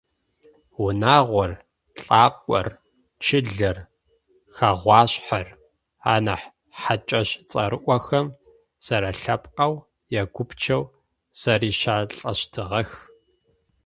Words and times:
Унагъор, 0.83 1.51
лӏакъор, 2.01 2.67
чылэр, 3.23 3.77
хэгъуашъхьэр, 4.55 5.47
анахь 6.13 6.47
хьакӏэщ 6.79 7.29
цӏэрыӏохэм– 7.49 8.27
зэрэлъэпкъэу 8.85 9.73
ягупчэу 10.21 10.83
зэрищалӏэщтыгъэх. 11.39 12.89